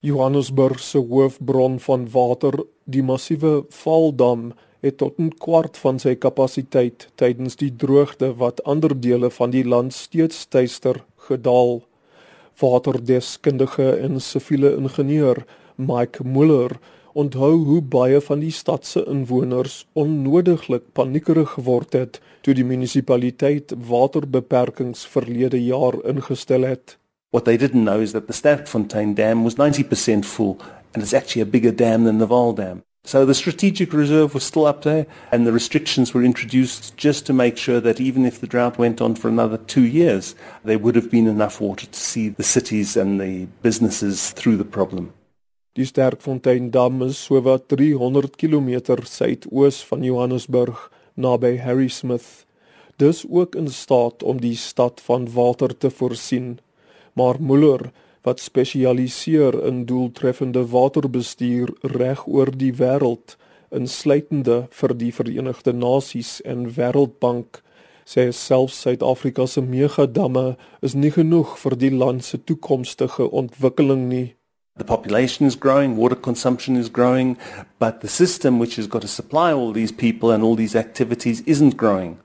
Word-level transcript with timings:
Johannesburg 0.00 0.78
se 0.78 0.98
hoofbron 0.98 1.80
van 1.82 2.04
water, 2.10 2.54
die 2.86 3.02
massiewe 3.02 3.64
Vaaldam, 3.74 4.52
het 4.80 4.96
tot 4.96 5.18
'n 5.18 5.32
kwart 5.42 5.76
van 5.76 5.98
sy 5.98 6.14
kapasiteit 6.14 7.08
tydens 7.16 7.56
die 7.56 7.72
droogte 7.76 8.28
wat 8.36 8.62
ander 8.62 8.94
dele 9.00 9.30
van 9.30 9.50
die 9.50 9.64
land 9.64 9.92
steeds 9.92 10.46
tuister 10.46 11.04
gedaal. 11.16 11.82
Waterdeskundige 12.60 13.90
en 13.90 14.20
siviele 14.20 14.76
ingenieur 14.76 15.44
Mike 15.76 16.24
Muller 16.24 16.78
onthou 17.12 17.64
hoe 17.64 17.80
baie 17.82 18.20
van 18.20 18.40
die 18.40 18.52
stad 18.52 18.86
se 18.86 19.04
inwoners 19.04 19.86
onnodiglik 19.92 20.82
paniekerig 20.92 21.50
geword 21.50 21.92
het 21.92 22.20
toe 22.40 22.54
die 22.54 22.64
munisipaliteit 22.64 23.74
waterbeperkings 23.88 25.06
verlede 25.06 25.64
jaar 25.64 26.04
ingestel 26.04 26.62
het. 26.62 26.98
What 27.30 27.44
they 27.44 27.58
didn't 27.58 27.84
know 27.84 28.00
is 28.00 28.12
that 28.12 28.26
the 28.26 28.32
Sterkfontein 28.32 29.14
Dam 29.14 29.44
was 29.44 29.56
90% 29.56 30.24
full 30.24 30.58
and 30.94 31.02
it's 31.02 31.12
actually 31.12 31.42
a 31.42 31.46
bigger 31.46 31.70
dam 31.70 32.04
than 32.04 32.16
the 32.16 32.26
Vaal 32.26 32.56
Dam. 32.56 32.82
So 33.04 33.26
the 33.26 33.34
strategic 33.34 33.92
reserve 33.92 34.32
was 34.32 34.44
still 34.44 34.64
up 34.64 34.82
there 34.82 35.06
and 35.30 35.46
the 35.46 35.52
restrictions 35.52 36.14
were 36.14 36.24
introduced 36.24 36.96
just 36.96 37.26
to 37.26 37.34
make 37.34 37.58
sure 37.58 37.80
that 37.80 38.00
even 38.00 38.24
if 38.24 38.40
the 38.40 38.46
drought 38.46 38.78
went 38.78 39.02
on 39.02 39.14
for 39.14 39.28
another 39.28 39.58
two 39.58 39.84
years, 39.84 40.34
there 40.64 40.78
would 40.78 40.94
have 40.94 41.10
been 41.10 41.26
enough 41.26 41.60
water 41.60 41.86
to 41.86 42.00
see 42.00 42.30
the 42.30 42.42
cities 42.42 42.96
and 42.96 43.20
the 43.20 43.46
businesses 43.60 44.30
through 44.30 44.56
the 44.56 44.64
problem. 44.64 45.12
Die 45.74 45.84
Sterkfontein 45.84 46.70
Dam 46.70 47.02
is 47.02 47.18
sowat 47.18 47.68
300 47.68 48.38
km 48.38 49.04
suidoos 49.04 49.84
van 49.84 50.02
Johannesburg 50.02 50.90
naby 51.14 51.58
Harrismith. 51.58 52.46
Dis 52.96 53.24
ook 53.30 53.54
in 53.54 53.68
staat 53.68 54.22
om 54.22 54.40
die 54.40 54.56
stad 54.56 55.00
van 55.04 55.28
water 55.32 55.76
te 55.76 55.90
voorsien. 55.90 56.58
Maar 57.18 57.40
Muller 57.42 57.90
wat 58.22 58.40
spesialiseer 58.40 59.56
in 59.66 59.84
doeltreffende 59.86 60.62
waterbestuur 60.70 61.72
reg 61.80 62.26
oor 62.26 62.50
die 62.54 62.74
wêreld, 62.78 63.34
insluitende 63.74 64.66
vir 64.80 64.94
die 65.00 65.10
Verenigde 65.16 65.74
Nasies 65.74 66.38
en 66.46 66.68
Wêreldbank, 66.76 67.62
sê 68.08 68.28
selfs 68.32 68.78
Suid-Afrika 68.84 69.46
se 69.46 69.64
megadamme 69.64 70.54
is 70.80 70.94
nie 70.94 71.10
genoeg 71.12 71.56
vir 71.64 71.76
die 71.82 71.92
land 71.92 72.24
se 72.24 72.38
toekomstige 72.38 73.26
ontwikkeling 73.42 74.06
nie. 74.12 74.28
The 74.78 74.86
population 74.86 75.46
is 75.46 75.58
growing, 75.58 75.96
water 75.98 76.16
consumption 76.16 76.76
is 76.76 76.88
growing, 76.88 77.36
but 77.80 78.00
the 78.00 78.08
system 78.08 78.60
which 78.62 78.76
has 78.76 78.86
got 78.86 79.02
to 79.02 79.08
supply 79.08 79.52
all 79.52 79.72
these 79.72 79.92
people 79.92 80.30
and 80.30 80.44
all 80.44 80.54
these 80.54 80.78
activities 80.78 81.42
isn't 81.46 81.76
growing. 81.76 82.18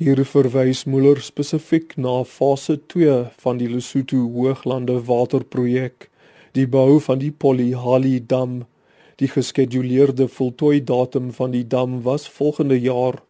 Hier 0.00 0.24
verwys 0.24 0.86
Muller 0.88 1.20
spesifiek 1.20 1.98
na 2.00 2.22
fase 2.24 2.78
2 2.88 3.26
van 3.42 3.58
die 3.60 3.66
Lesotho 3.68 4.22
Hooglande 4.32 4.94
waterprojek, 5.04 6.08
die 6.56 6.64
bou 6.66 6.96
van 7.04 7.20
die 7.20 7.30
Polihali 7.30 8.14
dam. 8.26 8.62
Die 9.20 9.28
geskeduleerde 9.28 10.30
voltooi 10.32 10.80
datum 10.80 11.28
van 11.36 11.52
die 11.52 11.66
dam 11.68 12.00
was 12.08 12.24
volgende 12.24 12.80
jaar. 12.80 13.20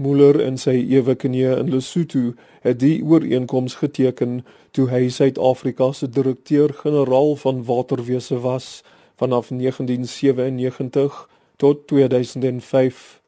Muller 0.00 0.40
en 0.40 0.56
sy 0.56 0.78
eweknie 0.80 1.52
in 1.58 1.68
Lesotho 1.76 2.32
het 2.64 2.80
die 2.80 3.04
ooreenkoms 3.04 3.76
geteken 3.84 4.40
toe 4.72 4.88
hy 4.88 5.10
Suid-Afrika 5.12 5.92
se 5.92 6.08
direkteur-generaal 6.08 7.36
van 7.44 7.66
waterwese 7.68 8.40
was 8.40 8.78
vanaf 9.20 9.52
1997 9.52 11.26
tot 11.60 11.86
2005. 11.92 13.21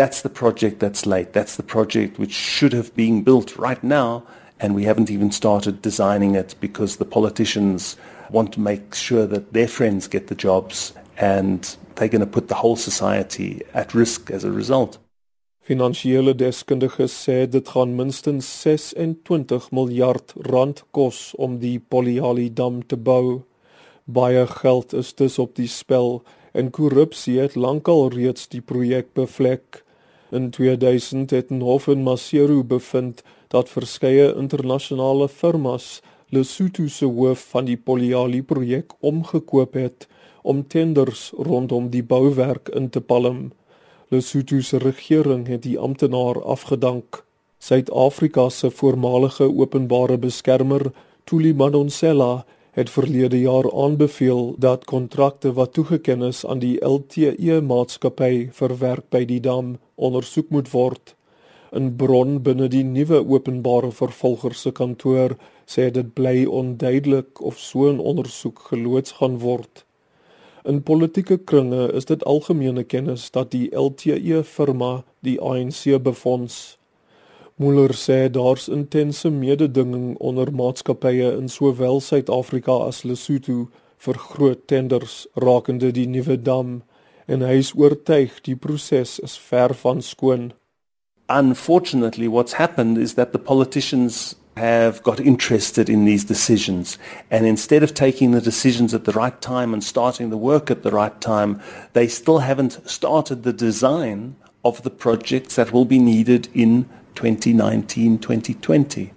That's 0.00 0.22
the 0.22 0.30
project 0.30 0.80
that's 0.80 1.04
late. 1.04 1.34
That's 1.34 1.56
the 1.56 1.62
project 1.62 2.18
which 2.18 2.32
should 2.32 2.72
have 2.72 2.96
been 2.96 3.22
built 3.22 3.58
right 3.58 3.84
now, 3.84 4.22
and 4.58 4.74
we 4.74 4.84
haven't 4.84 5.10
even 5.10 5.30
started 5.30 5.82
designing 5.82 6.34
it 6.34 6.54
because 6.58 6.96
the 6.96 7.04
politicians 7.04 7.98
want 8.30 8.50
to 8.54 8.60
make 8.60 8.94
sure 8.94 9.26
that 9.26 9.52
their 9.52 9.68
friends 9.68 10.08
get 10.08 10.28
the 10.28 10.34
jobs 10.34 10.94
and 11.18 11.76
they're 11.96 12.08
going 12.08 12.24
to 12.24 12.26
put 12.26 12.48
the 12.48 12.54
whole 12.54 12.76
society 12.76 13.60
at 13.74 13.92
risk 13.92 14.30
as 14.30 14.42
a 14.42 14.50
result. 14.50 14.98
Finansiële 15.68 16.32
deskundiges 16.34 17.12
sê 17.12 17.44
dit 17.44 17.68
gaan 17.68 17.92
minstens 17.92 18.48
26 18.62 19.68
miljard 19.70 20.32
rand 20.48 20.80
kos 20.96 21.34
om 21.36 21.58
die 21.60 21.76
Poliali 21.78 22.48
dam 22.48 22.80
te 22.86 22.96
bou. 22.96 23.42
Baie 24.08 24.46
geld 24.46 24.96
is 24.96 25.12
dus 25.12 25.38
op 25.38 25.54
die 25.60 25.68
spel 25.68 26.22
en 26.56 26.72
korrupsie 26.72 27.36
het 27.44 27.54
lankal 27.54 28.08
reeds 28.16 28.48
die 28.48 28.64
projek 28.64 29.12
bevlek. 29.12 29.84
In 30.30 30.50
2000 30.50 31.30
het 31.30 31.50
'n 31.50 31.60
hof 31.60 31.86
in 31.86 32.02
Maseru 32.02 32.62
bevind 32.62 33.22
dat 33.48 33.68
verskeie 33.68 34.34
internasionale 34.34 35.28
firmas 35.28 36.02
Lesotho 36.28 36.86
se 36.86 37.04
hoof 37.04 37.40
van 37.50 37.64
die 37.64 37.76
Poliali 37.76 38.42
projek 38.42 38.92
omgekoop 39.00 39.72
het 39.74 40.06
om 40.42 40.66
tenders 40.66 41.32
rondom 41.36 41.88
die 41.90 42.02
bouwerk 42.02 42.68
in 42.68 42.90
te 42.90 43.00
palm. 43.00 43.52
Lesotho 44.08 44.60
se 44.60 44.78
regering 44.78 45.46
het 45.46 45.62
die 45.62 45.78
amptenaar 45.78 46.42
afgedank. 46.42 47.24
Suid-Afrika 47.58 48.48
se 48.48 48.70
voormalige 48.70 49.44
openbare 49.56 50.18
beskermer, 50.18 50.92
Thuli 51.24 51.54
Madonsela, 51.54 52.46
het 52.80 52.90
verlede 52.90 53.36
jaar 53.40 53.66
aanbeveel 53.72 54.54
dat 54.58 54.84
kontrakte 54.88 55.52
wat 55.52 55.72
toegeken 55.72 56.22
is 56.22 56.46
aan 56.46 56.62
die 56.62 56.78
LTE 56.84 57.60
maatskappy 57.60 58.48
vir 58.56 58.72
werk 58.80 59.10
by 59.12 59.20
die 59.28 59.40
dam 59.44 59.74
ondersoek 59.96 60.48
moet 60.48 60.70
word. 60.72 61.14
'n 61.76 61.92
Bron 61.96 62.40
binne 62.42 62.68
die 62.68 62.84
nuwe 62.84 63.20
openbare 63.34 63.90
vervolger 63.92 64.54
se 64.54 64.72
kantoor 64.72 65.36
sê 65.66 65.90
dit 65.90 66.14
bly 66.14 66.46
onduidelik 66.60 67.40
of 67.40 67.58
so 67.58 67.92
'n 67.92 68.00
ondersoek 68.00 68.58
geloods 68.70 69.12
gaan 69.20 69.38
word. 69.38 69.84
In 70.64 70.82
politieke 70.82 71.38
kringe 71.38 71.92
is 71.92 72.04
dit 72.04 72.24
algemene 72.24 72.84
kennis 72.84 73.30
dat 73.30 73.50
die 73.50 73.68
LTE 73.76 74.44
firma 74.44 75.04
die 75.20 75.40
ANC 75.40 76.02
befonds. 76.02 76.78
Muller 77.60 77.92
sê 77.92 78.30
daar's 78.32 78.68
intense 78.68 79.30
mededinging 79.30 80.16
onder 80.16 80.48
maatskappye 80.52 81.36
in 81.36 81.48
sowel 81.48 82.00
Suid-Afrika 82.00 82.86
as 82.88 83.02
Lesotho 83.04 83.68
vir 83.98 84.16
groot 84.16 84.62
tenders 84.66 85.26
rakende 85.36 85.90
die 85.92 86.06
nuwe 86.08 86.38
dam 86.40 86.78
en 87.28 87.44
hy 87.44 87.58
is 87.60 87.74
oortuig 87.76 88.38
die 88.46 88.56
proses 88.56 89.18
is 89.20 89.36
ver 89.36 89.74
van 89.82 90.00
skoon. 90.00 90.54
Unfortunately 91.28 92.28
what's 92.28 92.56
happened 92.56 92.96
is 92.96 93.12
that 93.20 93.32
the 93.32 93.42
politicians 93.52 94.36
have 94.56 95.02
got 95.02 95.20
interested 95.20 95.90
in 95.90 96.06
these 96.06 96.24
decisions 96.24 96.96
and 97.30 97.44
instead 97.44 97.82
of 97.82 97.92
taking 97.92 98.32
the 98.32 98.40
decisions 98.40 98.94
at 98.94 99.04
the 99.04 99.12
right 99.12 99.42
time 99.42 99.74
and 99.74 99.84
starting 99.84 100.30
the 100.30 100.40
work 100.40 100.70
at 100.70 100.82
the 100.82 100.90
right 100.90 101.20
time 101.20 101.60
they 101.92 102.08
still 102.08 102.38
haven't 102.38 102.80
started 102.88 103.42
the 103.42 103.52
design 103.52 104.34
of 104.64 104.82
the 104.82 104.90
projects 104.90 105.56
that 105.56 105.72
will 105.72 105.84
be 105.84 105.98
needed 105.98 106.48
in 106.54 106.88
2019-2020. 107.22 109.10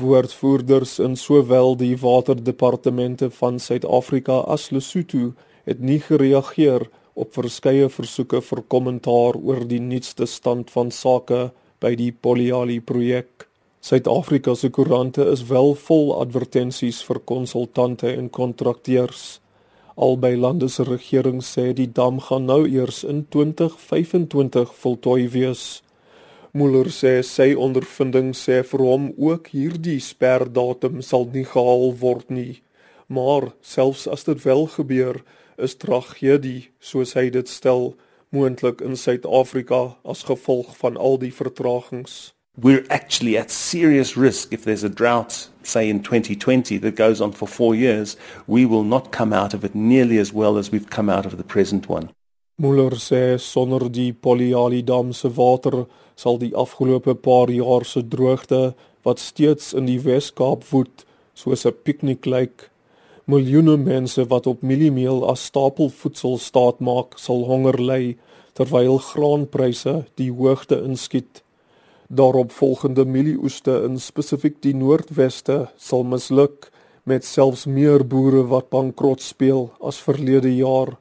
Woordvoerders 0.00 0.98
in 0.98 1.16
sowel 1.16 1.76
die 1.76 1.96
waterdepartemente 1.98 3.30
van 3.30 3.58
Suid-Afrika 3.62 4.32
as 4.50 4.70
Lesotho 4.70 5.32
het 5.64 5.80
nie 5.80 6.00
gereageer 6.02 6.88
op 7.14 7.34
verskeie 7.38 7.88
versoeke 7.88 8.40
vir 8.42 8.62
kommentaar 8.66 9.38
oor 9.38 9.62
die 9.70 9.80
nuutste 9.80 10.26
stand 10.26 10.70
van 10.74 10.90
sake 10.90 11.52
by 11.78 11.94
die 11.94 12.10
Poliali 12.10 12.80
projek. 12.80 13.46
Suid-Afrika 13.84 14.54
se 14.56 14.70
koerante 14.72 15.22
is 15.30 15.44
wel 15.46 15.74
vol 15.86 16.14
advertensies 16.16 17.02
vir 17.06 17.20
konsultante 17.28 18.10
en 18.10 18.30
kontrakteurs. 18.32 19.40
Albei 19.94 20.34
lande 20.36 20.68
se 20.68 20.82
regering 20.88 21.42
sê 21.44 21.70
die 21.76 21.86
dam 21.86 22.18
gaan 22.18 22.48
nou 22.50 22.64
eers 22.66 23.04
in 23.04 23.26
2025 23.30 24.74
voltooi 24.74 25.28
wees. 25.30 25.83
Muller 26.54 26.86
sê 26.86 27.16
sy 27.26 27.48
ondervinding 27.58 28.28
sê 28.38 28.60
vir 28.62 28.82
hom 28.86 29.08
ook 29.18 29.48
hierdie 29.50 29.98
sperdatum 29.98 31.00
sal 31.02 31.26
nie 31.32 31.42
gehaal 31.42 31.90
word 31.98 32.30
nie. 32.30 32.60
Maar 33.10 33.48
selfs 33.58 34.04
as 34.06 34.22
dit 34.28 34.38
wel 34.44 34.62
gebeur, 34.76 35.18
is 35.58 35.74
tragedie, 35.74 36.68
soos 36.78 37.16
hy 37.18 37.26
dit 37.34 37.50
stel, 37.50 37.96
moontlik 38.30 38.86
in 38.86 38.94
Suid-Afrika 38.94 39.96
as 40.06 40.22
gevolg 40.30 40.70
van 40.78 40.94
al 40.94 41.18
die 41.18 41.34
vertragings. 41.34 42.30
We're 42.54 42.86
actually 42.88 43.36
at 43.36 43.50
serious 43.50 44.16
risk 44.16 44.52
if 44.52 44.62
there's 44.62 44.84
a 44.86 44.88
drought, 44.88 45.48
say 45.64 45.88
in 45.90 46.04
2020, 46.04 46.78
that 46.78 46.94
goes 46.94 47.20
on 47.20 47.32
for 47.32 47.48
four 47.48 47.74
years. 47.74 48.16
We 48.46 48.64
will 48.64 48.84
not 48.84 49.10
come 49.10 49.32
out 49.32 49.54
of 49.54 49.64
it 49.64 49.74
nearly 49.74 50.18
as 50.18 50.32
well 50.32 50.56
as 50.56 50.70
we've 50.70 50.88
come 50.88 51.10
out 51.10 51.26
of 51.26 51.36
the 51.36 51.42
present 51.42 51.88
one. 51.88 52.10
Muller 52.56 52.94
sê 53.02 53.34
sonder 53.42 53.88
die 53.90 54.12
Poliali 54.12 54.84
dam 54.86 55.08
se 55.12 55.28
water 55.36 55.88
sal 56.14 56.36
die 56.38 56.52
afgelope 56.54 57.16
paar 57.18 57.50
jaar 57.50 57.82
se 57.84 58.02
droogte 58.06 58.76
wat 59.02 59.18
steeds 59.18 59.72
in 59.74 59.88
die 59.90 59.98
Wes-Kaap 60.04 60.62
woed 60.70 61.02
soos 61.34 61.66
'n 61.66 61.74
piknik 61.84 62.26
lyk. 62.26 62.70
Miljoene 63.26 63.76
mense 63.76 64.22
wat 64.30 64.46
op 64.46 64.62
mieliemeel 64.62 65.26
as 65.32 65.44
stapelvoedsel 65.50 66.38
staat 66.38 66.78
maak, 66.78 67.18
sal 67.18 67.44
honger 67.50 67.78
ly 67.90 68.16
terwyl 68.54 68.98
graanpryse 68.98 70.06
die 70.14 70.30
hoogte 70.30 70.78
inskiet. 70.78 71.42
Daarop 72.08 72.52
volgende 72.52 73.04
mielieoeste 73.04 73.82
in 73.84 73.98
spesifiek 73.98 74.62
die 74.62 74.74
Noordweste 74.74 75.70
sal 75.76 76.04
misluk 76.04 76.70
met 77.04 77.24
selfs 77.24 77.66
meer 77.66 78.06
boere 78.06 78.46
wat 78.46 78.70
bankrot 78.70 79.20
speel 79.20 79.72
as 79.80 79.98
verlede 79.98 80.56
jaar. 80.56 80.98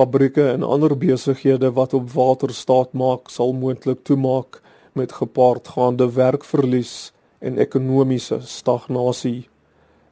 Fabrieke 0.00 0.46
en 0.48 0.62
ander 0.64 0.94
besighede 0.96 1.68
wat 1.76 1.92
op 1.92 2.06
water 2.14 2.54
staat 2.56 2.94
maak, 2.96 3.28
sal 3.28 3.50
moontlik 3.52 3.98
toemaak 4.08 4.62
met 4.96 5.12
gepaardgaande 5.12 6.06
werkverlies 6.16 7.12
en 7.44 7.58
ekonomiese 7.60 8.38
stagnasie. 8.48 9.50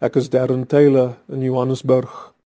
Ek 0.05 0.19
is 0.21 0.29
Darren 0.29 0.67
Taylor 0.69 1.15
in 1.33 1.41
Johannesburg 1.47 2.35